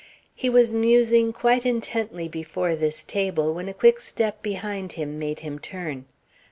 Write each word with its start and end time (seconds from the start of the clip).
He 0.33 0.49
was 0.49 0.73
musing 0.73 1.31
quite 1.31 1.63
intently 1.63 2.27
before 2.27 2.75
this 2.75 3.03
table 3.03 3.53
when 3.53 3.69
a 3.69 3.73
quick 3.75 3.99
step 3.99 4.41
behind 4.41 4.93
him 4.93 5.19
made 5.19 5.41
him 5.41 5.59
turn. 5.59 6.05